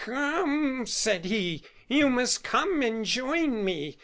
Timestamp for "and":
2.81-3.05